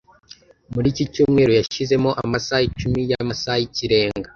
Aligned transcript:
Muri 0.73 0.87
iki 0.91 1.03
cyumweru 1.13 1.51
yashyizemo 1.59 2.09
amasaha 2.23 2.63
icumi 2.69 2.99
y'amasaha 3.09 3.57
y'ikirenga. 3.61 4.27